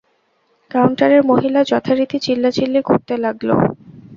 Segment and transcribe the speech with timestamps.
[0.71, 3.55] কাউন্টারের মহিলা যথারীতি চিল্লাচিল্লি করতে লাগলো।